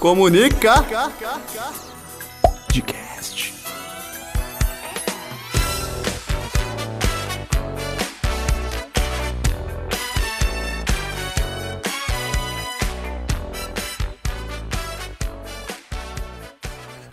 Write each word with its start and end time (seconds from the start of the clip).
Comunica. 0.00 0.82
Podcast. 2.42 3.54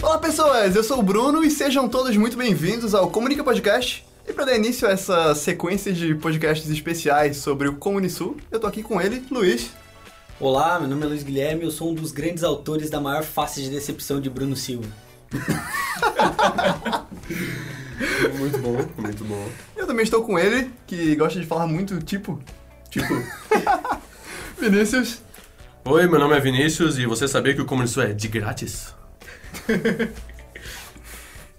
Olá 0.01 0.17
pessoas, 0.19 0.77
eu 0.77 0.81
sou 0.81 0.99
o 0.99 1.03
Bruno 1.03 1.43
e 1.43 1.51
sejam 1.51 1.89
todos 1.89 2.15
muito 2.15 2.37
bem-vindos 2.37 2.95
ao 2.95 3.11
Comunica 3.11 3.43
Podcast. 3.43 4.05
E 4.25 4.31
para 4.31 4.45
dar 4.45 4.55
início 4.55 4.87
a 4.87 4.91
essa 4.91 5.35
sequência 5.35 5.91
de 5.91 6.15
podcasts 6.15 6.71
especiais 6.71 7.35
sobre 7.35 7.67
o 7.67 7.75
Comunisul, 7.75 8.37
eu 8.49 8.61
tô 8.61 8.67
aqui 8.67 8.81
com 8.81 9.01
ele, 9.01 9.25
Luiz. 9.29 9.71
Olá, 10.39 10.79
meu 10.79 10.87
nome 10.87 11.03
é 11.03 11.07
Luiz 11.07 11.23
Guilherme, 11.23 11.63
eu 11.63 11.71
sou 11.71 11.89
um 11.89 11.95
dos 11.95 12.11
grandes 12.11 12.43
autores 12.43 12.91
da 12.91 13.01
maior 13.01 13.23
face 13.23 13.59
de 13.59 13.71
decepção 13.71 14.21
de 14.21 14.29
Bruno 14.29 14.55
Silva. 14.55 14.87
Muito 18.37 18.59
bom, 18.59 18.77
muito 18.97 19.23
bom. 19.25 19.49
Eu 19.75 19.87
também 19.87 20.03
estou 20.03 20.23
com 20.23 20.37
ele, 20.37 20.71
que 20.85 21.15
gosta 21.15 21.39
de 21.39 21.45
falar 21.47 21.65
muito 21.65 21.99
tipo. 21.99 22.39
Tipo. 22.89 23.15
Vinícius. 24.61 25.23
Oi, 25.83 26.05
meu 26.07 26.19
nome 26.19 26.37
é 26.37 26.39
Vinícius 26.39 26.99
e 26.99 27.07
você 27.07 27.27
sabia 27.27 27.55
que 27.55 27.61
o 27.61 27.65
Comunisul 27.65 28.03
é 28.03 28.13
de 28.13 28.27
grátis? 28.27 28.93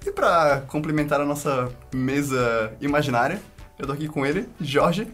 E 0.06 0.12
para 0.12 0.62
complementar 0.68 1.20
a 1.20 1.24
nossa 1.24 1.68
mesa 1.92 2.72
imaginária, 2.80 3.42
eu 3.78 3.86
tô 3.86 3.92
aqui 3.92 4.06
com 4.08 4.24
ele, 4.24 4.48
Jorge, 4.58 5.08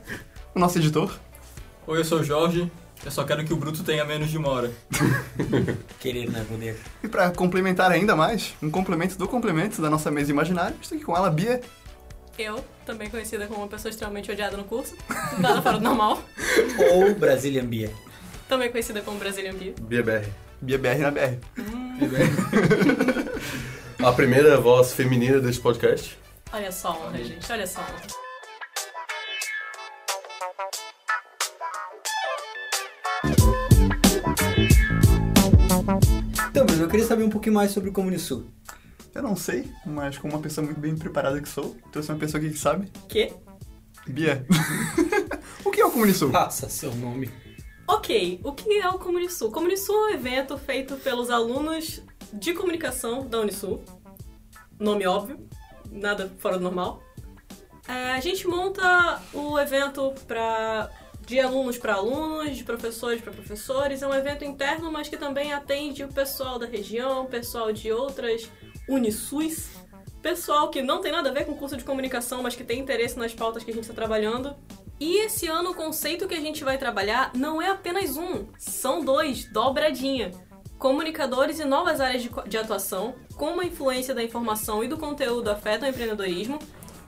o 0.55 0.61
nosso 0.61 0.78
editor. 0.78 1.11
Oi, 1.87 1.99
eu 1.99 2.05
sou 2.05 2.21
o 2.21 2.23
Jorge. 2.23 2.71
Eu 3.05 3.10
só 3.10 3.22
quero 3.22 3.44
que 3.44 3.52
o 3.52 3.56
Bruto 3.56 3.84
tenha 3.84 4.05
menos 4.05 4.30
de 4.30 4.38
uma 4.38 4.48
hora. 4.48 4.72
Querer 6.00 6.30
não 6.30 6.41
é 6.41 6.44
poder. 6.44 6.78
E 7.02 7.08
para 7.08 7.30
complementar 7.30 7.92
ainda 7.92 8.16
mais, 8.16 8.55
um 8.62 8.70
complemento 8.70 9.19
do 9.19 9.28
complemento 9.28 9.83
da 9.83 9.91
nossa 9.91 10.10
mesa 10.10 10.30
imaginária, 10.30 10.74
estou 10.80 10.97
aqui 10.97 11.05
com 11.05 11.14
ela, 11.14 11.30
Bia. 11.30 11.60
Eu, 12.38 12.64
também 12.86 13.10
conhecida 13.10 13.47
como 13.47 13.60
uma 13.60 13.69
pessoa 13.69 13.91
extremamente 13.91 14.30
odiada 14.32 14.56
no 14.56 14.64
curso, 14.64 14.97
nada 15.38 15.60
fora 15.60 15.77
do 15.77 15.84
normal. 15.84 16.22
Ou 16.92 17.14
Brazilian 17.14 17.66
Beer. 17.66 17.91
Também 18.48 18.70
conhecida 18.70 19.02
como 19.02 19.19
Brazilian 19.19 19.55
Bee. 19.55 19.75
BBR. 19.80 20.27
Bia 20.62 20.78
BR 20.78 20.98
na 20.98 21.10
BR. 21.10 21.38
A 24.02 24.12
primeira 24.12 24.58
voz 24.58 24.92
feminina 24.92 25.41
deste 25.41 25.60
podcast. 25.60 26.19
Olha 26.50 26.72
só 26.72 26.88
a 26.88 27.06
honra, 27.06 27.22
gente, 27.22 27.52
olha 27.52 27.66
só 27.66 27.80
a 27.80 27.84
honra. 27.84 28.23
Queria 36.95 37.09
saber 37.09 37.25
um 37.25 37.31
pouquinho 37.31 37.55
mais 37.56 37.73
sobre 37.73 37.91
o 37.91 37.92
Comunisul. 37.92 38.45
Eu 39.12 39.23
não 39.23 39.34
sei, 39.34 39.69
mas 39.84 40.17
como 40.17 40.34
uma 40.34 40.41
pessoa 40.41 40.64
muito 40.64 40.78
bem 40.78 40.97
preparada 40.97 41.41
que 41.41 41.48
sou, 41.48 41.77
trouxe 41.91 42.11
uma 42.11 42.19
pessoa 42.19 42.41
aqui 42.41 42.53
que 42.53 42.59
sabe. 42.59 42.91
Que? 43.09 43.33
Bia. 44.06 44.47
o 45.65 45.70
que 45.72 45.81
é 45.81 45.87
o 45.87 45.91
Comunisul? 45.91 46.31
Passa 46.31 46.69
seu 46.69 46.95
nome. 46.95 47.31
Ok, 47.87 48.41
o 48.45 48.53
que 48.53 48.78
é 48.78 48.89
o 48.89 48.98
Comunisul? 48.98 49.48
O 49.48 49.53
Comunisul 49.53 49.95
é 49.95 49.98
um 49.98 50.15
evento 50.15 50.56
feito 50.56 50.97
pelos 50.97 51.31
alunos 51.31 52.00
de 52.33 52.55
comunicação 52.55 53.27
da 53.27 53.41
Unisul. 53.41 53.83
Nome 54.78 55.06
óbvio, 55.06 55.48
nada 55.91 56.33
fora 56.39 56.59
do 56.59 56.62
normal. 56.62 57.03
É, 57.89 58.12
a 58.12 58.20
gente 58.20 58.47
monta 58.47 59.20
o 59.33 59.59
evento 59.59 60.15
pra, 60.27 60.91
de 61.27 61.41
alunos 61.41 61.78
para 61.78 61.94
alunos, 61.94 62.56
de 62.56 62.64
professores 62.64 63.20
para 63.20 63.33
professores. 63.33 64.03
É 64.03 64.06
um 64.06 64.15
evento 64.15 64.44
interno, 64.44 64.91
mas 64.91 65.09
que 65.09 65.16
também 65.16 65.53
atende 65.53 66.04
o 66.04 66.09
pessoal 66.09 66.59
da 66.59 66.66
região, 66.66 67.26
pessoal 67.26 67.72
de 67.72 67.91
outras 67.93 68.50
Unisus, 68.88 69.71
pessoal 70.21 70.69
que 70.71 70.82
não 70.82 71.00
tem 71.00 71.12
nada 71.12 71.31
a 71.31 71.32
ver 71.32 71.47
com 71.47 71.54
curso 71.54 71.76
de 71.76 71.84
comunicação, 71.84 72.43
mas 72.43 72.54
que 72.54 72.65
tem 72.65 72.81
interesse 72.81 73.19
nas 73.19 73.34
pautas 73.34 73.65
que 73.65 73.71
a 73.71 73.75
gente 73.75 73.84
está 73.84 73.94
trabalhando. 73.94 74.54
E 75.00 75.19
esse 75.25 75.47
ano 75.49 75.71
o 75.71 75.75
conceito 75.75 76.28
que 76.28 76.34
a 76.34 76.41
gente 76.41 76.62
vai 76.62 76.78
trabalhar 76.78 77.32
não 77.34 77.60
é 77.60 77.69
apenas 77.69 78.16
um, 78.16 78.47
são 78.59 79.04
dois, 79.04 79.44
dobradinha. 79.44 80.31
Comunicadores 80.78 81.59
e 81.59 81.65
novas 81.65 82.00
áreas 82.00 82.22
de, 82.22 82.31
de 82.47 82.59
atuação, 82.59 83.15
como 83.37 83.60
a 83.60 83.65
influência 83.65 84.15
da 84.15 84.22
informação 84.22 84.84
e 84.84 84.88
do 84.88 84.99
conteúdo 84.99 85.50
afetam 85.50 85.88
o 85.88 85.91
empreendedorismo, 85.91 86.59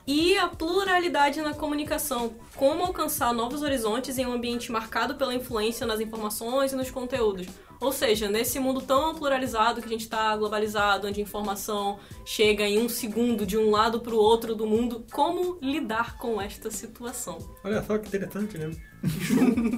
e 0.07 0.37
a 0.37 0.47
pluralidade 0.47 1.41
na 1.41 1.53
comunicação, 1.53 2.33
como 2.55 2.81
alcançar 2.83 3.33
novos 3.33 3.61
horizontes 3.61 4.17
em 4.17 4.25
um 4.25 4.31
ambiente 4.31 4.71
marcado 4.71 5.15
pela 5.15 5.35
influência 5.35 5.85
nas 5.85 5.99
informações 5.99 6.71
e 6.71 6.77
nos 6.77 6.89
conteúdos. 6.89 7.45
Ou 7.79 7.91
seja, 7.91 8.27
nesse 8.27 8.57
mundo 8.57 8.81
tão 8.81 9.13
pluralizado 9.13 9.81
que 9.81 9.87
a 9.87 9.91
gente 9.91 10.01
está 10.01 10.35
globalizado, 10.35 11.07
onde 11.07 11.19
a 11.19 11.23
informação 11.23 11.99
chega 12.25 12.63
em 12.63 12.79
um 12.79 12.89
segundo 12.89 13.45
de 13.45 13.57
um 13.57 13.69
lado 13.69 13.99
para 13.99 14.15
o 14.15 14.17
outro 14.17 14.55
do 14.55 14.65
mundo, 14.65 15.05
como 15.11 15.59
lidar 15.61 16.17
com 16.17 16.41
esta 16.41 16.71
situação? 16.71 17.37
Olha 17.63 17.83
só 17.83 17.97
que 17.97 18.07
interessante, 18.07 18.57
né? 18.57 18.71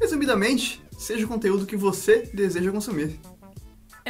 Resumidamente, 0.00 0.82
seja 0.96 1.26
o 1.26 1.28
conteúdo 1.28 1.66
que 1.66 1.76
você 1.76 2.30
deseja 2.32 2.70
consumir. 2.70 3.20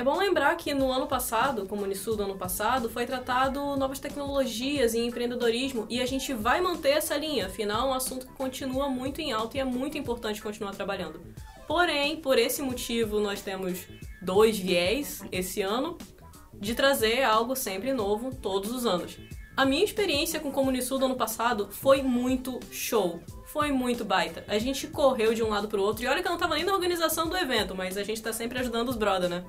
É 0.00 0.03
bom 0.03 0.16
lembrar 0.16 0.56
que 0.56 0.72
no 0.72 0.91
ano 0.91 1.06
passado, 1.06 1.66
como 1.66 1.83
Unisul 1.83 2.16
do 2.16 2.22
ano 2.22 2.34
passado, 2.34 2.88
foi 2.88 3.05
tratado 3.05 3.77
novas 3.77 3.99
tecnologias 3.99 4.94
e 4.94 4.99
empreendedorismo 5.00 5.84
e 5.91 6.00
a 6.00 6.06
gente 6.06 6.33
vai 6.33 6.59
manter 6.59 6.93
essa 6.93 7.19
linha, 7.19 7.49
afinal 7.49 7.87
é 7.87 7.91
um 7.91 7.94
assunto 7.94 8.27
que 8.27 8.33
continua 8.33 8.88
muito 8.88 9.21
em 9.21 9.31
alta 9.31 9.59
e 9.59 9.61
é 9.61 9.65
muito 9.65 9.99
importante 9.99 10.41
continuar 10.41 10.72
trabalhando. 10.72 11.21
Porém, 11.69 12.16
por 12.16 12.38
esse 12.38 12.62
motivo, 12.62 13.21
nós 13.21 13.43
temos 13.43 13.88
dois 14.22 14.59
viés 14.59 15.22
esse 15.31 15.61
ano 15.61 15.99
de 16.55 16.75
trazer 16.75 17.22
algo 17.22 17.55
sempre 17.55 17.93
novo 17.93 18.34
todos 18.34 18.71
os 18.72 18.87
anos. 18.87 19.19
A 19.55 19.67
minha 19.67 19.84
experiência 19.84 20.41
com 20.41 20.49
o 20.49 20.53
Comunisul 20.53 20.99
do 20.99 21.05
ano 21.05 21.17
passado 21.17 21.69
foi 21.71 22.00
muito 22.00 22.59
show. 22.71 23.21
Foi 23.44 23.71
muito 23.71 24.03
baita. 24.03 24.44
A 24.49 24.59
gente 24.59 24.87
correu 24.87 25.34
de 25.34 25.43
um 25.43 25.50
lado 25.50 25.69
pro 25.69 25.82
outro. 25.82 26.03
E 26.03 26.06
olha 26.06 26.22
que 26.22 26.27
eu 26.27 26.32
não 26.32 26.38
tava 26.38 26.55
nem 26.55 26.65
na 26.65 26.72
organização 26.72 27.28
do 27.28 27.37
evento, 27.37 27.75
mas 27.75 27.99
a 27.99 28.03
gente 28.03 28.22
tá 28.22 28.32
sempre 28.32 28.59
ajudando 28.59 28.88
os 28.88 28.97
brother, 28.97 29.28
né? 29.28 29.44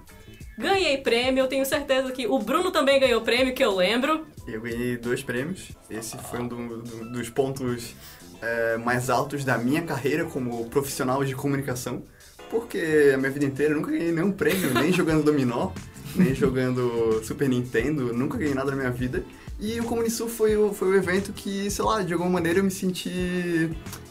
Ganhei 0.58 0.98
prêmio, 0.98 1.42
eu 1.44 1.48
tenho 1.48 1.66
certeza 1.66 2.12
que 2.12 2.28
o 2.28 2.38
Bruno 2.40 2.72
também 2.72 3.00
ganhou 3.00 3.22
prêmio, 3.22 3.54
que 3.54 3.64
eu 3.64 3.76
lembro. 3.76 4.26
Eu 4.48 4.62
ganhei 4.62 4.98
dois 4.98 5.24
prêmios. 5.24 5.70
Esse 5.90 6.18
foi 6.18 6.40
um 6.40 6.48
do- 6.48 6.78
do- 6.82 7.12
dos 7.12 7.30
pontos 7.30 7.96
é, 8.42 8.78
mais 8.78 9.10
altos 9.10 9.44
da 9.46 9.58
minha 9.58 9.82
carreira 9.84 10.26
como 10.26 10.66
profissional 10.70 11.24
de 11.24 11.36
comunicação. 11.36 12.04
Porque 12.50 13.12
a 13.14 13.18
minha 13.18 13.32
vida 13.32 13.46
inteira 13.46 13.74
eu 13.74 13.78
nunca 13.78 13.92
ganhei 13.92 14.12
nenhum 14.12 14.32
prêmio, 14.32 14.74
nem 14.74 14.92
jogando 14.94 15.24
dominó, 15.24 15.72
nem 16.16 16.36
jogando 16.36 17.22
Super 17.24 17.48
Nintendo, 17.48 18.14
nunca 18.14 18.38
ganhei 18.38 18.54
nada 18.54 18.72
na 18.72 18.78
minha 18.78 18.92
vida. 18.92 19.24
E 19.60 19.80
o 19.80 19.84
Comunisul 19.84 20.28
foi 20.28 20.58
o, 20.58 20.74
foi 20.74 20.90
o 20.90 20.96
evento 20.96 21.32
que, 21.34 21.70
sei 21.70 21.86
lá, 21.86 22.02
de 22.02 22.12
alguma 22.14 22.32
maneira 22.32 22.60
eu 22.60 22.64
me 22.64 22.72
senti 22.72 23.70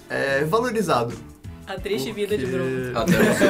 é, 0.08 0.44
valorizado. 0.44 1.12
A 1.70 1.78
triste 1.78 2.10
vida 2.10 2.36
de 2.36 2.46
Bruno. 2.46 2.98
Até 2.98 3.16
você, 3.16 3.44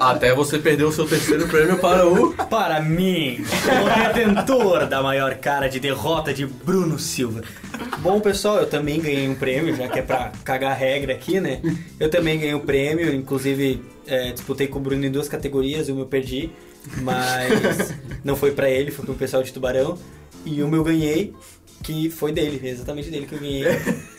até 0.00 0.34
você 0.34 0.58
perder 0.58 0.84
o 0.84 0.90
seu 0.90 1.06
terceiro 1.06 1.46
prêmio 1.46 1.78
para 1.78 2.08
o. 2.08 2.32
Para 2.32 2.80
mim, 2.80 3.44
o 3.44 4.14
detentor 4.14 4.86
da 4.86 5.02
maior 5.02 5.34
cara 5.34 5.68
de 5.68 5.78
derrota 5.78 6.32
de 6.32 6.46
Bruno 6.46 6.98
Silva. 6.98 7.42
Bom, 7.98 8.18
pessoal, 8.18 8.56
eu 8.56 8.66
também 8.66 8.98
ganhei 8.98 9.28
um 9.28 9.34
prêmio, 9.34 9.76
já 9.76 9.86
que 9.88 9.98
é 9.98 10.02
pra 10.02 10.32
cagar 10.42 10.72
a 10.72 10.74
regra 10.74 11.12
aqui, 11.12 11.38
né? 11.38 11.60
Eu 12.00 12.08
também 12.08 12.38
ganhei 12.38 12.54
um 12.54 12.60
prêmio, 12.60 13.14
inclusive 13.14 13.82
é, 14.06 14.32
disputei 14.32 14.66
com 14.66 14.78
o 14.78 14.82
Bruno 14.82 15.04
em 15.04 15.10
duas 15.10 15.28
categorias, 15.28 15.90
o 15.90 15.94
meu 15.94 16.06
perdi, 16.06 16.50
mas 17.02 17.94
não 18.24 18.36
foi 18.36 18.52
pra 18.52 18.70
ele, 18.70 18.90
foi 18.90 19.04
pro 19.04 19.14
pessoal 19.14 19.42
de 19.42 19.52
Tubarão. 19.52 19.98
E 20.46 20.62
o 20.62 20.68
meu 20.68 20.82
ganhei, 20.82 21.34
que 21.82 22.08
foi 22.08 22.32
dele, 22.32 22.66
exatamente 22.66 23.10
dele 23.10 23.26
que 23.26 23.34
eu 23.34 23.38
ganhei. 23.38 23.66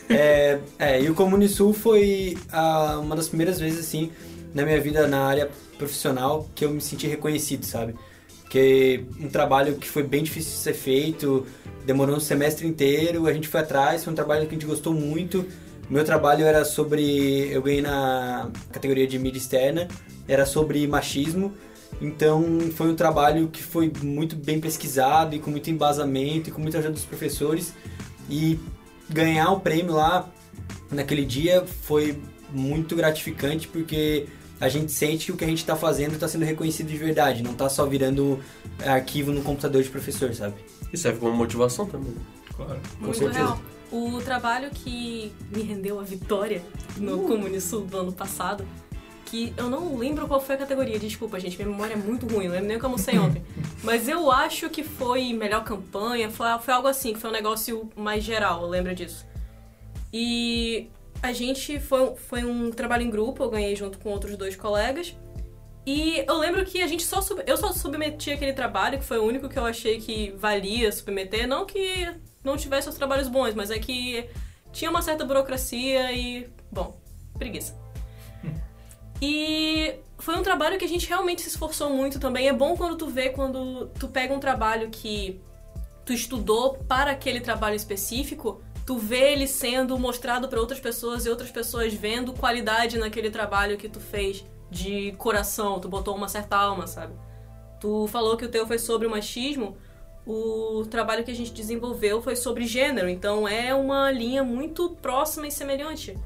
É, 0.08 0.58
é, 0.78 1.02
e 1.02 1.10
o 1.10 1.14
Comunisul 1.14 1.72
foi 1.72 2.38
ah, 2.52 2.98
uma 3.00 3.16
das 3.16 3.28
primeiras 3.28 3.58
vezes, 3.58 3.80
assim, 3.80 4.10
na 4.54 4.64
minha 4.64 4.80
vida 4.80 5.06
na 5.06 5.26
área 5.26 5.50
profissional 5.76 6.48
que 6.54 6.64
eu 6.64 6.70
me 6.70 6.80
senti 6.80 7.06
reconhecido, 7.06 7.64
sabe? 7.64 7.94
Porque 8.42 9.04
um 9.20 9.28
trabalho 9.28 9.74
que 9.74 9.88
foi 9.88 10.02
bem 10.02 10.22
difícil 10.22 10.52
de 10.52 10.58
ser 10.58 10.74
feito, 10.74 11.44
demorou 11.84 12.16
um 12.16 12.20
semestre 12.20 12.66
inteiro, 12.66 13.26
a 13.26 13.32
gente 13.32 13.48
foi 13.48 13.60
atrás, 13.60 14.04
foi 14.04 14.12
um 14.12 14.16
trabalho 14.16 14.42
que 14.42 14.54
a 14.54 14.58
gente 14.58 14.66
gostou 14.66 14.94
muito. 14.94 15.44
Meu 15.90 16.04
trabalho 16.04 16.44
era 16.44 16.64
sobre. 16.64 17.48
Eu 17.52 17.62
ganhei 17.62 17.82
na 17.82 18.50
categoria 18.72 19.06
de 19.06 19.18
mídia 19.18 19.38
externa, 19.38 19.88
era 20.28 20.46
sobre 20.46 20.86
machismo. 20.86 21.52
Então 22.00 22.60
foi 22.74 22.88
um 22.88 22.94
trabalho 22.94 23.48
que 23.48 23.62
foi 23.62 23.92
muito 24.02 24.36
bem 24.36 24.60
pesquisado 24.60 25.34
e 25.34 25.38
com 25.38 25.50
muito 25.50 25.70
embasamento 25.70 26.48
e 26.48 26.52
com 26.52 26.60
muita 26.60 26.78
ajuda 26.78 26.94
dos 26.94 27.04
professores. 27.04 27.74
E 28.28 28.58
ganhar 29.08 29.50
o 29.50 29.60
prêmio 29.60 29.94
lá 29.94 30.28
naquele 30.90 31.24
dia 31.24 31.64
foi 31.82 32.20
muito 32.50 32.94
gratificante 32.94 33.68
porque 33.68 34.26
a 34.60 34.68
gente 34.68 34.90
sente 34.90 35.26
que 35.26 35.32
o 35.32 35.36
que 35.36 35.44
a 35.44 35.48
gente 35.48 35.58
está 35.58 35.76
fazendo 35.76 36.14
está 36.14 36.26
sendo 36.26 36.44
reconhecido 36.44 36.88
de 36.88 36.96
verdade, 36.96 37.42
não 37.42 37.52
está 37.52 37.68
só 37.68 37.84
virando 37.84 38.40
arquivo 38.84 39.32
no 39.32 39.42
computador 39.42 39.82
de 39.82 39.88
professor, 39.88 40.34
sabe? 40.34 40.54
E 40.92 40.96
serve 40.96 41.18
como 41.18 41.34
motivação 41.34 41.86
também. 41.86 42.14
Claro. 42.54 42.80
Muito 42.98 43.18
certeza. 43.18 43.38
real. 43.38 43.60
O 43.92 44.20
trabalho 44.20 44.70
que 44.70 45.32
me 45.54 45.62
rendeu 45.62 46.00
a 46.00 46.02
vitória 46.02 46.62
no 46.96 47.20
Comunisul 47.20 47.82
do 47.82 47.98
ano 47.98 48.12
passado 48.12 48.66
que 49.26 49.52
eu 49.56 49.68
não 49.68 49.96
lembro 49.96 50.26
qual 50.26 50.40
foi 50.40 50.54
a 50.54 50.58
categoria, 50.58 50.98
desculpa, 50.98 51.38
gente, 51.38 51.56
minha 51.58 51.68
memória 51.68 51.94
é 51.94 51.96
muito 51.96 52.26
ruim, 52.26 52.46
não 52.46 52.54
lembro 52.54 52.68
nem 52.68 52.76
o 52.76 52.80
que 52.80 52.86
eu 52.86 52.88
almocei 52.88 53.18
ontem. 53.18 53.44
Mas 53.82 54.08
eu 54.08 54.30
acho 54.30 54.70
que 54.70 54.82
foi 54.82 55.32
melhor 55.32 55.64
campanha, 55.64 56.30
foi, 56.30 56.46
foi 56.60 56.72
algo 56.72 56.88
assim, 56.88 57.12
que 57.12 57.18
foi 57.18 57.28
um 57.28 57.32
negócio 57.32 57.90
mais 57.94 58.24
geral, 58.24 58.62
eu 58.62 58.68
lembro 58.68 58.94
disso. 58.94 59.26
E 60.12 60.88
a 61.22 61.32
gente 61.32 61.78
foi, 61.80 62.14
foi 62.16 62.44
um 62.44 62.70
trabalho 62.70 63.02
em 63.02 63.10
grupo, 63.10 63.42
eu 63.42 63.50
ganhei 63.50 63.74
junto 63.76 63.98
com 63.98 64.10
outros 64.10 64.36
dois 64.36 64.56
colegas. 64.56 65.14
E 65.84 66.24
eu 66.26 66.38
lembro 66.38 66.64
que 66.64 66.82
a 66.82 66.86
gente 66.86 67.04
só 67.04 67.20
sub... 67.20 67.42
eu 67.46 67.56
só 67.56 67.72
submeti 67.72 68.32
aquele 68.32 68.52
trabalho, 68.52 68.98
que 68.98 69.04
foi 69.04 69.18
o 69.18 69.24
único 69.24 69.48
que 69.48 69.58
eu 69.58 69.64
achei 69.64 70.00
que 70.00 70.32
valia 70.36 70.90
submeter, 70.90 71.46
não 71.46 71.64
que 71.66 72.12
não 72.42 72.56
tivesse 72.56 72.88
os 72.88 72.94
trabalhos 72.94 73.28
bons, 73.28 73.54
mas 73.54 73.70
é 73.70 73.78
que 73.78 74.28
tinha 74.72 74.90
uma 74.90 75.02
certa 75.02 75.24
burocracia 75.24 76.12
e, 76.12 76.48
bom, 76.72 76.98
preguiça. 77.38 77.85
E 79.20 79.94
foi 80.18 80.36
um 80.36 80.42
trabalho 80.42 80.78
que 80.78 80.84
a 80.84 80.88
gente 80.88 81.08
realmente 81.08 81.42
se 81.42 81.48
esforçou 81.48 81.90
muito 81.90 82.18
também. 82.18 82.48
É 82.48 82.52
bom 82.52 82.76
quando 82.76 82.96
tu 82.96 83.06
vê 83.06 83.30
quando 83.30 83.86
tu 83.98 84.08
pega 84.08 84.34
um 84.34 84.40
trabalho 84.40 84.90
que 84.90 85.40
tu 86.04 86.12
estudou 86.12 86.74
para 86.74 87.10
aquele 87.10 87.40
trabalho 87.40 87.74
específico, 87.74 88.62
tu 88.86 88.96
vê 88.96 89.32
ele 89.32 89.46
sendo 89.46 89.98
mostrado 89.98 90.48
para 90.48 90.60
outras 90.60 90.78
pessoas 90.78 91.26
e 91.26 91.30
outras 91.30 91.50
pessoas 91.50 91.92
vendo 91.92 92.32
qualidade 92.32 92.98
naquele 92.98 93.30
trabalho 93.30 93.76
que 93.76 93.88
tu 93.88 93.98
fez 93.98 94.44
de 94.70 95.12
coração, 95.18 95.80
tu 95.80 95.88
botou 95.88 96.14
uma 96.14 96.28
certa 96.28 96.56
alma, 96.56 96.86
sabe? 96.86 97.14
Tu 97.80 98.06
falou 98.08 98.36
que 98.36 98.44
o 98.44 98.48
teu 98.48 98.66
foi 98.66 98.78
sobre 98.78 99.06
o 99.06 99.10
machismo, 99.10 99.76
o 100.26 100.84
trabalho 100.90 101.24
que 101.24 101.30
a 101.30 101.34
gente 101.34 101.52
desenvolveu 101.52 102.22
foi 102.22 102.36
sobre 102.36 102.64
gênero, 102.64 103.08
então 103.08 103.46
é 103.46 103.74
uma 103.74 104.10
linha 104.10 104.42
muito 104.42 104.90
próxima 105.02 105.46
e 105.46 105.52
semelhante. 105.52 106.16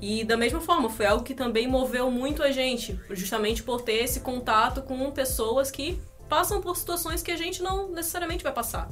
E 0.00 0.24
da 0.24 0.36
mesma 0.36 0.60
forma, 0.60 0.88
foi 0.88 1.06
algo 1.06 1.22
que 1.22 1.34
também 1.34 1.66
moveu 1.66 2.10
muito 2.10 2.42
a 2.42 2.50
gente, 2.50 2.98
justamente 3.10 3.62
por 3.62 3.82
ter 3.82 4.02
esse 4.04 4.20
contato 4.20 4.82
com 4.82 5.10
pessoas 5.10 5.70
que 5.70 6.00
passam 6.28 6.60
por 6.60 6.76
situações 6.76 7.22
que 7.22 7.30
a 7.30 7.36
gente 7.36 7.62
não 7.62 7.90
necessariamente 7.90 8.42
vai 8.42 8.52
passar. 8.52 8.88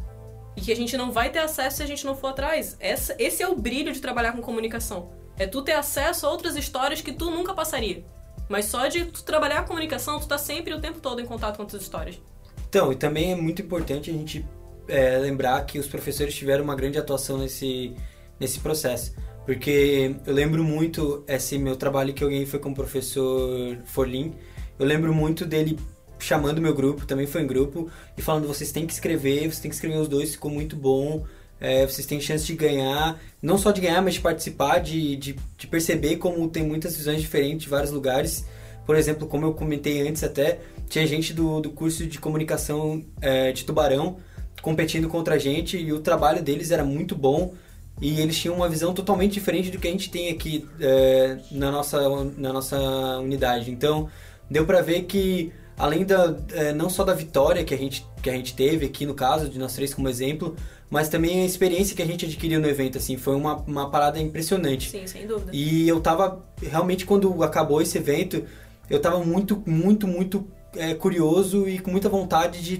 E 0.56 0.60
que 0.60 0.72
a 0.72 0.76
gente 0.76 0.96
não 0.96 1.10
vai 1.12 1.31
ter 1.31 1.38
acesso 1.38 1.78
se 1.78 1.82
a 1.82 1.87
gente 1.87 2.05
não 2.05 2.16
for 2.16 2.28
atrás. 2.28 2.76
Essa, 2.81 3.14
esse 3.19 3.43
é 3.43 3.49
o 3.49 3.55
brilho 3.55 3.93
de 3.93 4.00
trabalhar 4.00 4.32
com 4.32 4.43
comunicação. 4.43 5.10
É 5.38 5.46
tu 5.46 5.62
ter 5.62 5.72
acesso 5.72 6.26
a 6.26 6.31
outras 6.31 6.56
histórias 6.56 7.00
que 7.00 7.12
tu 7.12 7.31
nunca 7.31 7.55
passaria. 7.55 8.05
Mas 8.49 8.64
só 8.64 8.87
de 8.88 9.05
tu 9.05 9.22
trabalhar 9.22 9.60
a 9.60 9.62
comunicação, 9.62 10.19
tu 10.19 10.26
tá 10.26 10.37
sempre 10.37 10.75
o 10.75 10.81
tempo 10.81 11.00
todo 11.00 11.20
em 11.20 11.26
contato 11.26 11.56
com 11.56 11.62
outras 11.62 11.82
histórias. 11.82 12.20
Então, 12.69 12.93
e 12.93 12.96
também 12.96 13.32
é 13.32 13.37
muito 13.37 13.62
importante 13.62 14.10
a 14.10 14.12
gente 14.12 14.44
é, 14.88 15.16
lembrar 15.19 15.64
que 15.64 15.78
os 15.78 15.87
professores 15.87 16.34
tiveram 16.34 16.64
uma 16.64 16.75
grande 16.75 16.99
atuação 16.99 17.38
nesse, 17.38 17.94
nesse 18.40 18.58
processo. 18.58 19.14
Porque 19.49 20.15
eu 20.27 20.35
lembro 20.35 20.62
muito, 20.62 21.25
esse 21.27 21.56
meu 21.56 21.75
trabalho 21.75 22.12
que 22.12 22.23
eu 22.23 22.29
ganhei 22.29 22.45
foi 22.45 22.59
com 22.59 22.69
o 22.69 22.75
professor 22.75 23.79
Forlin. 23.87 24.35
Eu 24.79 24.85
lembro 24.85 25.15
muito 25.15 25.47
dele 25.47 25.79
chamando 26.19 26.61
meu 26.61 26.75
grupo, 26.75 27.06
também 27.06 27.27
foi 27.27 27.41
em 27.41 27.47
grupo, 27.47 27.91
e 28.15 28.21
falando: 28.21 28.47
vocês 28.47 28.71
têm 28.71 28.87
que 28.87 28.93
escrever, 28.93 29.41
vocês 29.45 29.61
têm 29.61 29.71
que 29.71 29.75
escrever 29.75 29.97
os 29.97 30.06
dois, 30.06 30.33
ficou 30.33 30.50
muito 30.50 30.77
bom. 30.77 31.25
É, 31.59 31.87
vocês 31.87 32.06
têm 32.06 32.21
chance 32.21 32.45
de 32.45 32.55
ganhar, 32.55 33.19
não 33.41 33.56
só 33.56 33.73
de 33.73 33.81
ganhar, 33.81 34.03
mas 34.03 34.15
de 34.15 34.21
participar, 34.21 34.81
de, 34.81 35.17
de, 35.17 35.37
de 35.56 35.67
perceber 35.67 36.17
como 36.17 36.47
tem 36.51 36.62
muitas 36.62 36.94
visões 36.94 37.19
diferentes 37.19 37.62
de 37.62 37.71
vários 37.71 37.91
lugares. 37.91 38.44
Por 38.85 38.97
exemplo, 38.97 39.27
como 39.27 39.47
eu 39.47 39.55
comentei 39.55 40.06
antes 40.06 40.23
até, 40.23 40.61
tinha 40.91 41.06
gente 41.06 41.33
do, 41.33 41.59
do 41.62 41.71
curso 41.71 42.06
de 42.06 42.19
comunicação 42.19 43.03
é, 43.19 43.51
de 43.51 43.65
Tubarão 43.65 44.19
competindo 44.61 45.09
contra 45.09 45.37
a 45.37 45.39
gente 45.39 45.79
e 45.79 45.91
o 45.91 46.01
trabalho 46.01 46.43
deles 46.43 46.71
era 46.71 46.85
muito 46.85 47.15
bom 47.15 47.55
e 48.00 48.21
eles 48.21 48.39
tinham 48.39 48.55
uma 48.55 48.69
visão 48.69 48.93
totalmente 48.95 49.33
diferente 49.33 49.71
do 49.71 49.79
que 49.79 49.89
a 49.89 49.91
gente 49.91 50.11
tem 50.11 50.31
aqui 50.31 50.69
é, 50.81 51.39
na, 51.50 51.71
nossa, 51.71 51.99
na 52.37 52.53
nossa 52.53 52.79
unidade. 53.19 53.71
Então, 53.71 54.09
deu 54.49 54.65
para 54.65 54.81
ver 54.81 55.03
que, 55.03 55.53
além 55.77 56.05
da, 56.05 56.37
é, 56.53 56.73
não 56.73 56.89
só 56.89 57.05
da 57.05 57.12
vitória 57.12 57.65
que 57.65 57.75
a, 57.75 57.77
gente, 57.77 58.06
que 58.23 58.31
a 58.31 58.33
gente 58.33 58.55
teve 58.55 58.87
aqui, 58.87 59.05
no 59.05 59.15
caso, 59.15 59.49
de 59.49 59.59
nós 59.59 59.75
três 59.75 59.93
como 59.93 60.09
exemplo, 60.09 60.55
mas 60.89 61.09
também 61.09 61.43
a 61.43 61.45
experiência 61.45 61.95
que 61.95 62.03
a 62.03 62.06
gente 62.06 62.25
adquiriu 62.25 62.61
no 62.61 62.69
evento, 62.69 62.99
assim, 62.99 63.17
foi 63.17 63.35
uma, 63.35 63.56
uma 63.56 63.91
parada 63.91 64.19
impressionante. 64.21 64.91
Sim, 64.91 65.06
sem 65.06 65.27
dúvida. 65.27 65.51
E 65.53 65.89
eu 65.89 66.01
tava, 66.01 66.44
realmente, 66.62 67.05
quando 67.05 67.43
acabou 67.43 67.83
esse 67.83 67.99
evento, 67.99 68.44
eu 68.89 69.01
tava 69.01 69.23
muito, 69.25 69.62
muito, 69.67 70.06
muito 70.06 70.47
é, 70.77 70.94
curioso 70.94 71.69
e 71.69 71.79
com 71.81 71.91
muita 71.91 72.09
vontade 72.09 72.62
de 72.62 72.75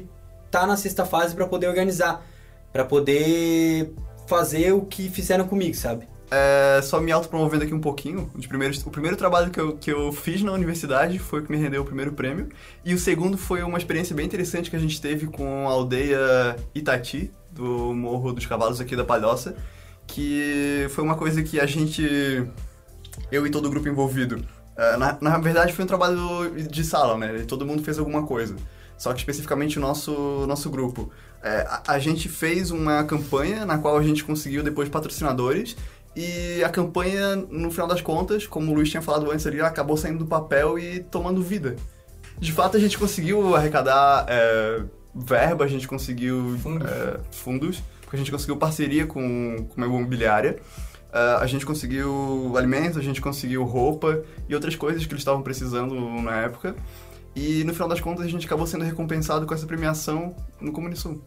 estar 0.47 0.61
tá 0.61 0.67
na 0.67 0.77
sexta 0.77 1.05
fase 1.05 1.35
para 1.35 1.47
poder 1.47 1.67
organizar, 1.67 2.25
para 2.73 2.85
poder 2.85 3.93
fazer 4.29 4.73
o 4.73 4.83
que 4.83 5.09
fizeram 5.09 5.49
comigo, 5.49 5.75
sabe? 5.75 6.07
É, 6.31 6.83
só 6.83 7.01
me 7.01 7.11
autopromovendo 7.11 7.65
aqui 7.65 7.73
um 7.73 7.81
pouquinho. 7.81 8.31
De 8.37 8.47
primeiros, 8.47 8.85
o 8.85 8.91
primeiro 8.91 9.17
trabalho 9.17 9.51
que 9.51 9.59
eu, 9.59 9.77
que 9.77 9.91
eu 9.91 10.13
fiz 10.13 10.43
na 10.43 10.53
universidade 10.53 11.19
foi 11.19 11.41
o 11.41 11.43
que 11.43 11.51
me 11.51 11.57
rendeu 11.57 11.81
o 11.81 11.85
primeiro 11.85 12.13
prêmio. 12.13 12.51
E 12.85 12.93
o 12.93 12.99
segundo 12.99 13.39
foi 13.39 13.63
uma 13.63 13.79
experiência 13.79 14.15
bem 14.15 14.27
interessante 14.27 14.69
que 14.69 14.77
a 14.77 14.79
gente 14.79 15.01
teve 15.01 15.27
com 15.27 15.67
a 15.67 15.73
aldeia 15.73 16.57
Itati, 16.75 17.33
do 17.51 17.95
Morro 17.95 18.35
dos 18.35 18.45
Cavalos 18.45 18.81
aqui 18.81 18.95
da 18.95 19.05
Palhoça. 19.05 19.57
Que 20.07 20.87
foi 20.91 21.03
uma 21.03 21.17
coisa 21.17 21.43
que 21.43 21.59
a 21.59 21.67
gente, 21.67 22.47
eu 23.33 23.47
e 23.47 23.51
todo 23.51 23.67
o 23.67 23.71
grupo 23.71 23.89
envolvido, 23.89 24.45
é, 24.77 24.97
na, 24.97 25.19
na 25.21 25.39
verdade 25.39 25.73
foi 25.73 25.85
um 25.85 25.89
trabalho 25.89 26.51
de 26.71 26.85
sala, 26.85 27.17
né? 27.17 27.45
Todo 27.49 27.67
mundo 27.67 27.83
fez 27.83 27.99
alguma 27.99 28.27
coisa. 28.27 28.55
Só 28.99 29.13
que 29.13 29.21
especificamente 29.21 29.79
o 29.79 29.81
nosso, 29.81 30.45
nosso 30.47 30.69
grupo. 30.69 31.11
É, 31.43 31.65
a, 31.69 31.83
a, 31.95 31.99
gente 32.01 32.29
fez 32.29 32.73
uma 32.73 33.05
campanha 33.05 33.65
na 33.65 33.79
qual 33.79 33.97
a 33.97 34.03
gente 34.03 34.25
conseguiu 34.25 34.63
depois 34.63 34.89
patrocinadores 34.89 35.77
e 36.17 36.65
a 36.65 36.69
campanha, 36.69 37.37
no 37.37 37.71
final 37.71 37.87
das 37.87 38.01
contas, 38.01 38.45
como 38.45 38.73
o 38.73 38.75
Luiz 38.75 38.91
tinha 38.91 39.01
falado 39.01 39.31
antes 39.31 39.47
ali, 39.47 39.61
acabou 39.61 39.97
saindo 39.97 40.19
do 40.19 40.27
papel 40.27 40.77
e 40.77 40.99
tomando 40.99 41.41
vida. 41.41 41.77
De 42.39 42.53
fato, 42.53 42.77
a 42.77 42.81
gente 42.81 42.99
conseguiu 42.99 43.55
arrecadar 43.55 44.27
é, 44.29 44.83
verba, 45.15 45.65
a 45.65 45.69
gente 45.69 45.87
conseguiu 45.87 46.59
fundos. 46.61 46.91
É, 46.91 47.21
fundos, 47.31 47.83
porque 48.01 48.17
a 48.17 48.19
gente 48.19 48.33
conseguiu 48.33 48.57
parceria 48.57 49.07
com, 49.07 49.67
com 49.69 49.77
uma 49.77 49.87
imobiliária. 49.87 50.59
Uh, 51.09 51.41
a 51.41 51.47
gente 51.47 51.65
conseguiu 51.65 52.53
alimentos, 52.57 52.99
a 52.99 53.01
gente 53.01 53.19
conseguiu 53.19 53.65
roupa 53.65 54.23
e 54.47 54.55
outras 54.55 54.77
coisas 54.77 55.07
que 55.07 55.13
eles 55.13 55.23
estavam 55.23 55.41
precisando 55.41 55.95
na 56.21 56.43
época. 56.43 56.77
E 57.39 57.63
no 57.63 57.73
final 57.73 57.87
das 57.89 58.01
contas 58.01 58.25
a 58.25 58.29
gente 58.29 58.47
acabou 58.47 58.67
sendo 58.67 58.85
recompensado 58.85 59.47
com 59.47 59.55
essa 59.55 59.65
premiação 59.65 60.35
no 60.61 60.73
Comunisul. 60.73 61.23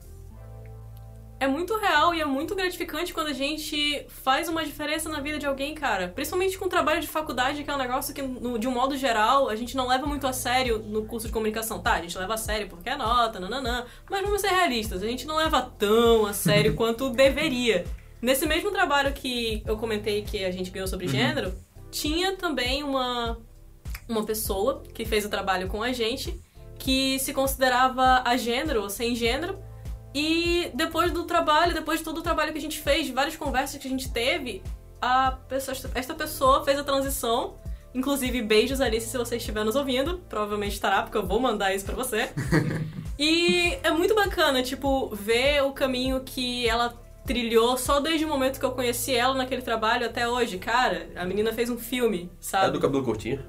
É 1.40 1.48
muito 1.48 1.76
real 1.78 2.14
e 2.14 2.20
é 2.20 2.26
muito 2.26 2.54
gratificante 2.54 3.14
quando 3.14 3.28
a 3.28 3.34
gente 3.34 4.06
faz 4.10 4.50
uma 4.50 4.64
diferença 4.66 5.08
na 5.08 5.22
vida 5.22 5.40
de 5.40 5.46
alguém, 5.46 5.74
cara. 5.74 6.10
Principalmente 6.10 6.58
com 6.58 6.66
o 6.66 6.70
trabalho 6.70 7.00
de 7.00 7.08
faculdade, 7.08 7.64
que 7.64 7.70
é 7.72 7.74
um 7.74 7.78
negócio 7.78 8.14
que, 8.14 8.22
no, 8.22 8.60
de 8.60 8.68
um 8.68 8.72
modo 8.72 8.96
geral, 8.98 9.48
a 9.48 9.56
gente 9.56 9.76
não 9.76 9.88
leva 9.88 10.06
muito 10.06 10.28
a 10.28 10.34
sério 10.34 10.80
no 10.80 11.06
curso 11.06 11.28
de 11.28 11.34
comunicação. 11.34 11.82
Tá, 11.82 11.94
a 11.94 12.02
gente 12.02 12.16
leva 12.18 12.34
a 12.34 12.38
sério 12.38 12.68
porque 12.68 12.90
é 12.90 12.96
nota, 12.98 13.40
nananã. 13.40 13.86
Mas 14.10 14.22
vamos 14.22 14.42
ser 14.42 14.50
realistas, 14.50 15.02
a 15.02 15.08
gente 15.08 15.26
não 15.26 15.38
leva 15.38 15.62
tão 15.62 16.26
a 16.26 16.34
sério 16.34 16.76
quanto 16.76 17.10
deveria. 17.10 17.86
Nesse 18.22 18.46
mesmo 18.46 18.70
trabalho 18.70 19.14
que 19.14 19.64
eu 19.66 19.78
comentei 19.78 20.24
que 20.24 20.44
a 20.44 20.52
gente 20.52 20.70
ganhou 20.70 20.88
sobre 20.88 21.06
uhum. 21.06 21.12
gênero, 21.12 21.54
tinha 21.90 22.36
também 22.36 22.84
uma 22.84 23.40
uma 24.12 24.26
pessoa 24.26 24.84
que 24.94 25.06
fez 25.06 25.26
o 25.26 25.30
trabalho 25.30 25.68
com 25.68 25.82
a 25.82 25.92
gente, 25.92 26.40
que 26.78 27.20
se 27.20 27.34
considerava 27.34 28.22
a 28.26 28.36
gênero 28.38 28.82
ou 28.82 28.90
sem 28.90 29.16
gênero. 29.16 29.58
E 30.14 30.70
depois 30.74 31.12
do 31.12 31.24
trabalho, 31.24 31.74
depois 31.74 32.00
de 32.00 32.06
todo 32.06 32.18
o 32.18 32.22
trabalho 32.22 32.52
que 32.52 32.58
a 32.58 32.62
gente 32.62 32.80
fez, 32.80 33.06
de 33.06 33.14
várias 33.14 33.36
conversas 33.36 33.80
que 33.80 33.88
a 33.88 33.90
gente 33.90 34.12
teve, 34.12 34.62
a 35.02 35.32
pessoa, 35.48 35.76
esta 35.96 36.14
pessoa 36.14 36.64
fez 36.64 36.78
a 36.78 36.84
transição. 36.84 37.56
Inclusive, 37.94 38.42
beijos, 38.42 38.80
Alice, 38.80 39.08
se 39.08 39.18
você 39.18 39.38
estiver 39.38 39.64
nos 39.64 39.76
ouvindo. 39.76 40.20
Provavelmente 40.30 40.74
estará, 40.74 41.02
porque 41.04 41.18
eu 41.18 41.26
vou 41.26 41.40
mandar 41.40 41.74
isso 41.74 41.86
pra 41.86 41.96
você. 41.96 42.30
e 43.18 43.78
é 43.84 43.92
muito 43.92 44.14
bacana, 44.14 44.62
tipo, 44.62 45.14
ver 45.16 45.64
o 45.64 45.72
caminho 45.72 46.22
que 46.22 46.68
ela 46.68 46.94
trilhou 47.26 47.78
só 47.78 48.00
desde 48.00 48.26
o 48.26 48.28
momento 48.28 48.60
que 48.60 48.66
eu 48.66 48.72
conheci 48.72 49.16
ela 49.16 49.36
naquele 49.36 49.62
trabalho 49.62 50.06
até 50.06 50.28
hoje. 50.28 50.58
Cara, 50.58 51.10
a 51.16 51.26
menina 51.26 51.54
fez 51.54 51.70
um 51.70 51.78
filme, 51.78 52.32
sabe? 52.40 52.68
É 52.68 52.72
do 52.72 52.80
cabelo 52.80 53.04
curtinho? 53.04 53.44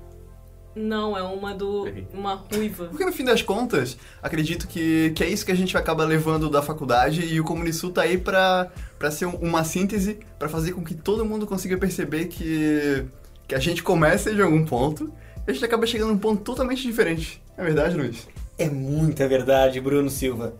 Não, 0.74 1.16
é 1.16 1.22
uma 1.22 1.54
do. 1.54 1.86
uma 2.12 2.34
ruiva. 2.34 2.86
Porque 2.86 3.04
no 3.04 3.12
fim 3.12 3.24
das 3.24 3.42
contas, 3.42 3.96
acredito 4.22 4.66
que, 4.66 5.12
que 5.14 5.22
é 5.22 5.28
isso 5.28 5.44
que 5.44 5.52
a 5.52 5.56
gente 5.56 5.76
acaba 5.76 6.04
levando 6.04 6.48
da 6.48 6.62
faculdade 6.62 7.22
e 7.22 7.40
o 7.40 7.44
Comunisul 7.44 7.90
tá 7.90 8.02
aí 8.02 8.16
pra, 8.16 8.70
pra 8.98 9.10
ser 9.10 9.26
uma 9.26 9.64
síntese, 9.64 10.18
para 10.38 10.48
fazer 10.48 10.72
com 10.72 10.82
que 10.82 10.94
todo 10.94 11.24
mundo 11.24 11.46
consiga 11.46 11.76
perceber 11.76 12.26
que, 12.26 13.04
que 13.46 13.54
a 13.54 13.58
gente 13.58 13.82
começa 13.82 14.34
de 14.34 14.40
algum 14.40 14.64
ponto 14.64 15.12
e 15.46 15.50
a 15.50 15.54
gente 15.54 15.64
acaba 15.64 15.86
chegando 15.86 16.10
num 16.10 16.18
ponto 16.18 16.42
totalmente 16.42 16.82
diferente. 16.82 17.42
É 17.56 17.62
verdade, 17.62 17.96
Luiz? 17.96 18.26
É 18.58 18.68
muita 18.68 19.28
verdade, 19.28 19.80
Bruno 19.80 20.08
Silva. 20.08 20.54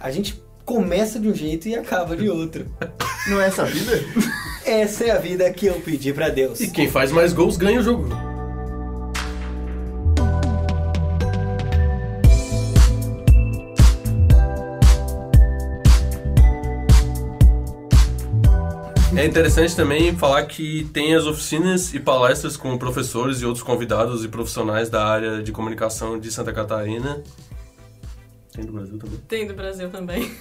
A 0.00 0.10
gente 0.10 0.42
começa 0.64 1.20
de 1.20 1.28
um 1.28 1.34
jeito 1.34 1.68
e 1.68 1.76
acaba 1.76 2.16
de 2.16 2.28
outro. 2.28 2.66
Não 3.28 3.40
é 3.40 3.46
essa 3.46 3.62
a 3.62 3.66
vida? 3.66 3.92
Essa 4.64 5.04
é 5.04 5.10
a 5.10 5.18
vida 5.18 5.50
que 5.52 5.66
eu 5.66 5.74
pedi 5.80 6.12
para 6.12 6.28
Deus. 6.28 6.60
E 6.60 6.70
quem 6.70 6.88
faz 6.88 7.12
mais 7.12 7.32
gols 7.32 7.56
ganha 7.56 7.80
o 7.80 7.82
jogo. 7.82 8.31
É 19.16 19.26
interessante 19.26 19.76
também 19.76 20.16
falar 20.16 20.46
que 20.46 20.84
tem 20.92 21.14
as 21.14 21.26
oficinas 21.26 21.92
e 21.92 22.00
palestras 22.00 22.56
com 22.56 22.78
professores 22.78 23.42
e 23.42 23.46
outros 23.46 23.62
convidados 23.62 24.24
e 24.24 24.28
profissionais 24.28 24.88
da 24.88 25.04
área 25.04 25.42
de 25.42 25.52
comunicação 25.52 26.18
de 26.18 26.30
Santa 26.30 26.52
Catarina. 26.52 27.22
Tem 28.52 28.64
do 28.64 28.72
Brasil 28.72 28.98
também. 28.98 29.18
Tem 29.28 29.46
do 29.46 29.54
Brasil 29.54 29.90
também. 29.90 30.34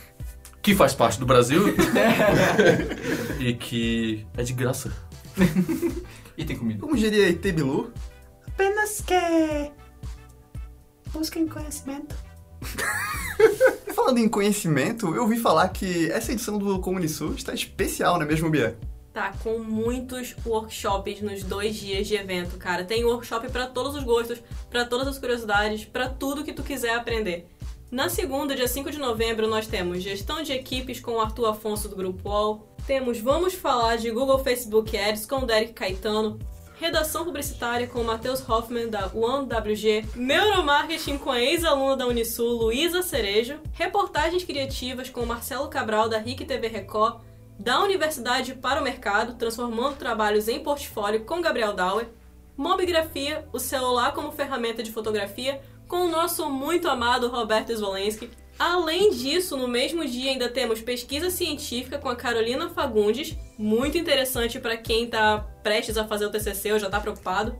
Que 0.61 0.73
faz 0.73 0.93
parte 0.93 1.19
do 1.19 1.25
Brasil. 1.25 1.75
e 3.39 3.53
que 3.53 4.25
é 4.37 4.43
de 4.43 4.53
graça. 4.53 4.91
E 6.37 6.45
tem 6.45 6.57
comida. 6.57 6.79
Como 6.79 6.95
diria 6.95 7.29
Itebilu? 7.29 7.91
Apenas 8.47 9.01
que 9.01 9.71
busquem 11.11 11.47
conhecimento. 11.47 12.15
Falando 13.95 14.19
em 14.19 14.29
conhecimento, 14.29 15.13
eu 15.15 15.23
ouvi 15.23 15.37
falar 15.37 15.67
que 15.69 16.09
essa 16.11 16.31
edição 16.31 16.57
do 16.57 16.79
Comunisul 16.79 17.33
está 17.33 17.53
especial, 17.53 18.15
não 18.15 18.25
é 18.25 18.27
mesmo, 18.27 18.49
Bia? 18.49 18.77
Tá 19.13 19.33
com 19.43 19.59
muitos 19.59 20.35
workshops 20.45 21.21
nos 21.21 21.43
dois 21.43 21.75
dias 21.75 22.07
de 22.07 22.15
evento, 22.15 22.57
cara. 22.57 22.85
Tem 22.85 23.03
workshop 23.03 23.49
pra 23.49 23.67
todos 23.67 23.95
os 23.95 24.03
gostos, 24.03 24.41
pra 24.69 24.85
todas 24.85 25.07
as 25.07 25.19
curiosidades, 25.19 25.83
pra 25.83 26.07
tudo 26.07 26.43
que 26.43 26.53
tu 26.53 26.63
quiser 26.63 26.95
aprender. 26.95 27.45
Na 27.91 28.07
segunda, 28.07 28.55
dia 28.55 28.69
5 28.69 28.89
de 28.89 28.97
novembro, 28.97 29.49
nós 29.49 29.67
temos 29.67 30.01
gestão 30.01 30.41
de 30.41 30.53
equipes 30.53 31.01
com 31.01 31.11
o 31.11 31.19
Arthur 31.19 31.47
Afonso 31.47 31.89
do 31.89 31.95
Grupo 31.95 32.29
UOL. 32.29 32.73
Temos 32.87 33.19
Vamos 33.19 33.53
Falar 33.53 33.97
de 33.97 34.09
Google 34.09 34.39
Facebook 34.39 34.97
Ads 34.97 35.25
com 35.25 35.39
o 35.39 35.45
Derek 35.45 35.73
Caetano. 35.73 36.39
Redação 36.81 37.23
publicitária 37.23 37.85
com 37.85 38.03
Matheus 38.03 38.41
Hoffman 38.49 38.89
da 38.89 39.05
OneWG. 39.13 40.03
Neuromarketing 40.15 41.15
com 41.19 41.29
a 41.29 41.39
ex-aluna 41.39 41.95
da 41.95 42.07
Unisul, 42.07 42.53
Luísa 42.53 43.03
Cerejo. 43.03 43.59
Reportagens 43.73 44.43
criativas 44.43 45.07
com 45.07 45.23
Marcelo 45.23 45.67
Cabral 45.67 46.09
da 46.09 46.17
RIC 46.17 46.43
TV 46.43 46.67
Record. 46.69 47.21
Da 47.59 47.83
universidade 47.83 48.55
para 48.55 48.81
o 48.81 48.83
mercado, 48.83 49.35
transformando 49.35 49.97
trabalhos 49.97 50.47
em 50.47 50.63
portfólio 50.63 51.23
com 51.23 51.39
Gabriel 51.39 51.73
Dauer. 51.73 52.07
Mobigrafia, 52.57 53.47
o 53.53 53.59
celular 53.59 54.11
como 54.13 54.31
ferramenta 54.31 54.81
de 54.81 54.91
fotografia, 54.91 55.61
com 55.87 56.07
o 56.07 56.09
nosso 56.09 56.49
muito 56.49 56.89
amado 56.89 57.29
Roberto 57.29 57.71
Zwolensky. 57.75 58.31
Além 58.61 59.09
disso, 59.09 59.57
no 59.57 59.67
mesmo 59.67 60.05
dia 60.05 60.29
ainda 60.29 60.47
temos 60.47 60.79
pesquisa 60.81 61.31
científica 61.31 61.97
com 61.97 62.07
a 62.07 62.15
Carolina 62.15 62.69
Fagundes, 62.69 63.35
muito 63.57 63.97
interessante 63.97 64.59
para 64.59 64.77
quem 64.77 65.05
está 65.05 65.39
prestes 65.63 65.97
a 65.97 66.05
fazer 66.05 66.27
o 66.27 66.29
TCC 66.29 66.71
ou 66.73 66.77
já 66.77 66.85
está 66.85 66.99
preocupado. 66.99 67.55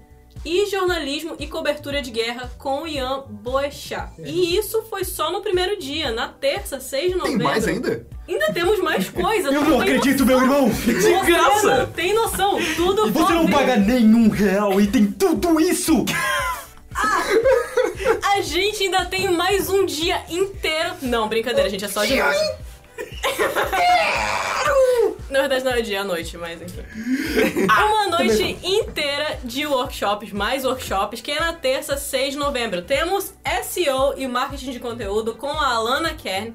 E 0.46 0.67
jornalismo 0.70 1.36
e 1.39 1.48
cobertura 1.48 2.03
de 2.03 2.12
guerra 2.12 2.51
com 2.55 2.84
o 2.84 2.88
Ian 2.88 3.24
Boechat. 3.27 4.12
E 4.20 4.55
isso 4.55 4.84
foi 4.91 5.03
só 5.03 5.31
no 5.31 5.41
primeiro 5.41 5.79
dia, 5.79 6.12
na 6.12 6.27
terça, 6.27 6.79
6 6.79 7.01
de 7.03 7.10
Tem 7.10 7.17
novembro. 7.17 7.43
mais 7.46 7.67
ainda? 7.67 8.05
Ainda 8.29 8.53
temos 8.53 8.79
mais 8.79 9.10
coisas. 9.10 9.51
Eu 9.51 9.62
não 9.63 9.79
tem 9.79 9.96
acredito, 9.96 10.24
meu 10.24 10.39
irmão! 10.39 10.70
Você 10.70 11.20
graça! 11.25 11.77
não 11.79 11.88
tem 11.93 12.13
noção. 12.13 12.60
Tudo 12.75 13.08
E 13.08 13.12
você 13.12 13.34
não 13.34 13.48
paga 13.48 13.75
nenhum 13.75 14.29
real 14.29 14.79
e 14.79 14.86
tem 14.86 15.08
tudo 15.08 15.60
isso! 15.60 16.05
A 18.24 18.41
gente 18.41 18.84
ainda 18.84 19.05
tem 19.05 19.29
mais 19.31 19.70
um 19.70 19.86
dia 19.86 20.22
inteiro. 20.29 20.96
Não, 21.01 21.27
brincadeira, 21.27 21.70
gente, 21.70 21.86
é 21.86 21.88
só 21.88 22.03
de 22.05 22.15
noite. 22.15 22.39
Na 25.29 25.39
verdade 25.39 25.63
não 25.63 25.72
é 25.72 25.81
dia, 25.81 26.00
é 26.00 26.03
noite, 26.03 26.38
mas 26.38 26.62
enfim. 26.62 26.84
Uma 27.63 28.17
noite 28.17 28.58
inteira 28.62 29.39
de 29.43 29.65
workshops, 29.65 30.31
mais 30.31 30.65
workshops, 30.65 31.22
que 31.22 31.31
é 31.31 31.39
na 31.39 31.53
terça, 31.53 31.96
6 31.96 32.34
de 32.34 32.39
novembro. 32.39 32.81
Temos 32.81 33.34
SEO 33.63 34.13
e 34.17 34.27
marketing 34.27 34.72
de 34.72 34.79
conteúdo 34.79 35.36
com 35.36 35.48
a 35.48 35.74
Alana 35.74 36.13
Kern, 36.13 36.53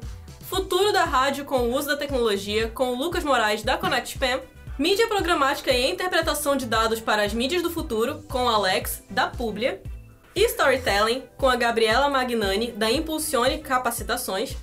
futuro 0.48 0.92
da 0.92 1.04
rádio 1.04 1.44
com 1.44 1.60
o 1.60 1.74
uso 1.74 1.88
da 1.88 1.96
tecnologia 1.96 2.68
com 2.68 2.90
o 2.90 2.96
Lucas 2.96 3.24
Moraes 3.24 3.62
da 3.62 3.78
Connect 3.78 4.10
Spam, 4.10 4.40
mídia 4.78 5.08
programática 5.08 5.72
e 5.72 5.90
interpretação 5.90 6.54
de 6.54 6.66
dados 6.66 7.00
para 7.00 7.22
as 7.22 7.32
mídias 7.32 7.62
do 7.62 7.70
futuro 7.70 8.22
com 8.28 8.44
o 8.44 8.48
Alex 8.48 9.02
da 9.08 9.26
Publia, 9.26 9.80
e 10.36 10.44
Storytelling 10.46 11.24
com 11.36 11.48
a 11.48 11.56
Gabriela 11.56 12.08
Magnani 12.08 12.70
da 12.70 12.90
Impulsione 12.90 13.58
Capacitações, 13.58 14.54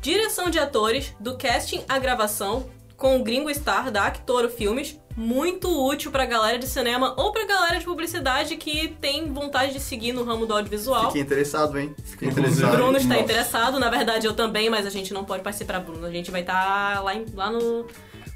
direção 0.00 0.48
de 0.50 0.58
atores 0.58 1.14
do 1.20 1.36
casting 1.36 1.84
à 1.88 1.98
gravação 1.98 2.66
com 2.96 3.16
o 3.20 3.22
Gringo 3.22 3.52
Star 3.54 3.92
da 3.92 4.06
Actoro 4.06 4.48
Filmes, 4.48 4.98
muito 5.16 5.68
útil 5.86 6.10
pra 6.10 6.24
galera 6.26 6.58
de 6.58 6.66
cinema 6.66 7.14
ou 7.16 7.30
pra 7.32 7.44
galera 7.44 7.78
de 7.78 7.84
publicidade 7.84 8.56
que 8.56 8.88
tem 9.00 9.32
vontade 9.32 9.72
de 9.72 9.80
seguir 9.80 10.12
no 10.12 10.24
ramo 10.24 10.46
do 10.46 10.54
audiovisual. 10.54 11.06
Fiquei 11.06 11.22
interessado, 11.22 11.78
hein? 11.78 11.94
Fiquei 12.04 12.28
interessado. 12.28 12.72
Bruno 12.76 12.96
está 12.96 13.10
Nossa. 13.10 13.20
interessado, 13.22 13.78
na 13.78 13.90
verdade 13.90 14.26
eu 14.26 14.32
também, 14.34 14.68
mas 14.70 14.86
a 14.86 14.90
gente 14.90 15.12
não 15.12 15.24
pode 15.24 15.42
participar, 15.44 15.78
Bruno. 15.80 16.06
A 16.06 16.10
gente 16.10 16.30
vai 16.30 16.40
estar 16.40 17.02
lá, 17.04 17.14
em- 17.14 17.26
lá 17.34 17.50
no 17.50 17.86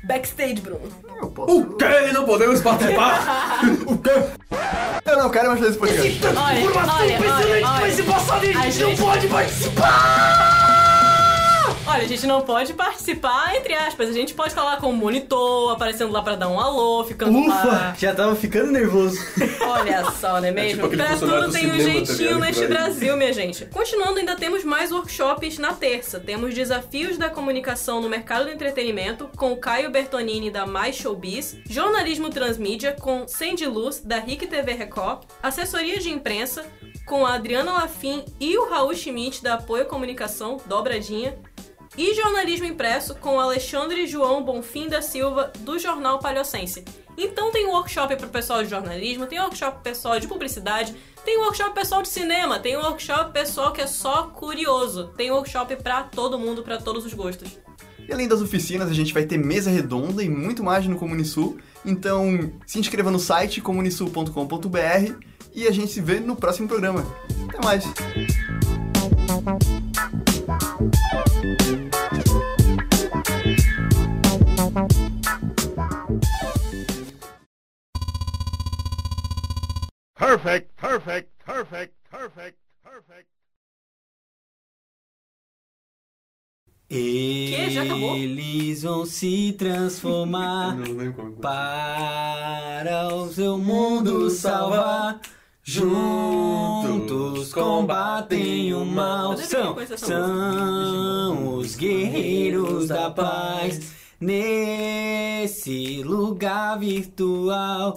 backstage, 0.02 0.60
Bruno. 0.60 0.80
Eu 1.20 1.28
posso... 1.28 1.76
que? 1.76 2.12
Não 2.12 2.24
podemos 2.24 2.60
participar? 2.60 3.60
Eu 5.04 5.16
não 5.18 5.30
quero 5.30 5.48
mais 5.48 5.58
fazer 5.60 5.70
esse 5.70 5.78
podcast. 5.78 6.26
Olha, 6.26 6.36
olha, 6.38 7.18
olha, 7.20 7.68
olha. 7.68 8.60
A 8.60 8.70
gente 8.70 8.82
não 8.82 8.96
pode 8.96 9.28
participar! 9.28 10.51
Olha, 11.84 12.04
a 12.04 12.06
gente 12.06 12.26
não 12.26 12.42
pode 12.42 12.74
participar, 12.74 13.56
entre 13.56 13.74
aspas. 13.74 14.08
A 14.08 14.12
gente 14.12 14.34
pode 14.34 14.54
falar 14.54 14.76
com 14.76 14.90
o 14.90 14.92
monitor, 14.92 15.72
aparecendo 15.72 16.12
lá 16.12 16.22
pra 16.22 16.36
dar 16.36 16.48
um 16.48 16.60
alô, 16.60 17.04
ficando 17.04 17.36
Ufa! 17.38 17.66
lá. 17.66 17.94
Já 17.98 18.14
tava 18.14 18.36
ficando 18.36 18.70
nervoso. 18.70 19.18
Olha 19.60 20.08
só, 20.12 20.40
não 20.40 20.48
é 20.48 20.52
mesmo? 20.52 20.74
tipo 20.74 20.86
aquele 20.86 21.02
pra 21.02 21.16
tudo 21.16 21.46
do 21.46 21.52
tem 21.52 21.66
um 21.66 21.70
tá 21.70 21.78
jeitinho 21.78 22.38
neste 22.38 22.66
Brasil, 22.66 23.16
minha 23.16 23.32
gente. 23.32 23.66
Continuando, 23.66 24.20
ainda 24.20 24.36
temos 24.36 24.62
mais 24.62 24.92
workshops 24.92 25.58
na 25.58 25.72
terça. 25.72 26.20
Temos 26.20 26.54
desafios 26.54 27.18
da 27.18 27.28
comunicação 27.28 28.00
no 28.00 28.08
mercado 28.08 28.44
do 28.44 28.50
entretenimento 28.50 29.28
com 29.36 29.52
o 29.52 29.56
Caio 29.56 29.90
Bertonini 29.90 30.50
da 30.50 30.64
Mais 30.64 30.94
Showbiz, 30.94 31.56
jornalismo 31.68 32.30
transmídia 32.30 32.92
com 32.92 33.26
Sandy 33.26 33.66
Luz 33.66 34.00
da 34.00 34.18
RIC 34.18 34.46
TV 34.46 34.72
Record, 34.72 35.24
assessoria 35.42 35.98
de 35.98 36.10
imprensa 36.10 36.64
com 37.04 37.26
a 37.26 37.34
Adriana 37.34 37.72
Lafim 37.72 38.24
e 38.40 38.56
o 38.56 38.68
Raul 38.68 38.94
Schmidt 38.94 39.42
da 39.42 39.54
Apoio 39.54 39.86
Comunicação 39.86 40.58
Dobradinha, 40.66 41.36
e 41.96 42.14
jornalismo 42.14 42.66
impresso 42.66 43.14
com 43.16 43.38
Alexandre 43.38 44.06
João 44.06 44.42
Bonfim 44.42 44.88
da 44.88 45.02
Silva, 45.02 45.52
do 45.60 45.78
Jornal 45.78 46.18
Palhocense. 46.18 46.84
Então 47.16 47.52
tem 47.52 47.66
workshop 47.66 48.16
para 48.16 48.26
o 48.26 48.30
pessoal 48.30 48.62
de 48.62 48.70
jornalismo, 48.70 49.26
tem 49.26 49.38
workshop 49.38 49.82
pessoal 49.82 50.18
de 50.18 50.26
publicidade, 50.26 50.94
tem 51.24 51.38
workshop 51.38 51.74
pessoal 51.74 52.02
de 52.02 52.08
cinema, 52.08 52.58
tem 52.58 52.76
workshop 52.76 53.32
pessoal 53.32 53.72
que 53.72 53.82
é 53.82 53.86
só 53.86 54.28
curioso, 54.28 55.08
tem 55.16 55.30
workshop 55.30 55.76
para 55.76 56.04
todo 56.04 56.38
mundo, 56.38 56.62
para 56.62 56.78
todos 56.78 57.04
os 57.04 57.12
gostos. 57.12 57.58
E 58.08 58.12
além 58.12 58.26
das 58.26 58.40
oficinas, 58.40 58.90
a 58.90 58.94
gente 58.94 59.14
vai 59.14 59.24
ter 59.24 59.38
mesa 59.38 59.70
redonda 59.70 60.22
e 60.22 60.28
muito 60.28 60.64
mais 60.64 60.86
no 60.86 60.96
Comunisul. 60.96 61.58
Então, 61.84 62.52
se 62.66 62.78
inscreva 62.78 63.10
no 63.10 63.18
site 63.18 63.60
comunisul.com.br 63.60 65.14
e 65.54 65.68
a 65.68 65.70
gente 65.70 65.92
se 65.92 66.00
vê 66.00 66.18
no 66.18 66.34
próximo 66.34 66.66
programa. 66.66 67.06
Até 67.48 67.64
mais! 67.64 67.84
Perfect, 80.32 80.74
perfect, 80.78 81.28
perfect, 81.44 81.92
perfect, 82.10 82.56
perfect. 82.82 83.28
Eles 86.88 88.82
vão 88.82 89.04
se 89.04 89.54
transformar 89.58 90.78
como. 91.14 91.32
para 91.36 93.14
o 93.14 93.30
seu 93.30 93.58
mundo 93.58 94.30
salvar. 94.30 95.20
Juntos 95.62 97.52
combatem 97.52 98.72
o 98.72 98.86
mal. 98.86 99.36
São, 99.36 99.76
são 99.98 101.56
os 101.56 101.76
guerreiros 101.76 102.88
da 102.88 103.10
paz. 103.10 103.92
Nesse 104.18 106.02
lugar 106.02 106.78
virtual. 106.78 107.94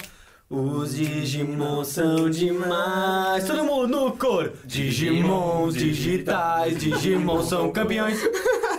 Os 0.47 0.95
Digimon 0.95 1.83
são 1.83 2.29
demais. 2.29 3.47
Todo 3.47 3.63
mundo 3.63 3.87
no 3.87 4.11
coro. 4.11 4.53
Digimons 4.63 5.73
digitais, 5.73 6.77
Digimon 6.77 7.41
são 7.43 7.71
campeões. 7.71 8.19